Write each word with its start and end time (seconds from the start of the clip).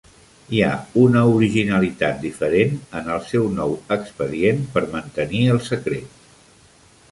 Hi 0.55 0.59
ha 0.67 0.69
una 1.01 1.21
originalitat 1.33 2.17
diferent 2.23 2.73
en 3.01 3.11
el 3.17 3.21
seu 3.33 3.47
nou 3.59 3.77
expedient 3.99 4.67
per 4.73 4.85
mantenir 4.97 5.45
el 5.57 5.65
secret. 5.71 6.29